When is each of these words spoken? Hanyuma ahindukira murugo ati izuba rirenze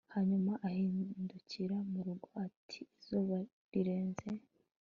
Hanyuma 0.15 0.51
ahindukira 0.67 1.77
murugo 1.91 2.27
ati 2.45 2.79
izuba 2.97 3.37
rirenze 3.71 4.29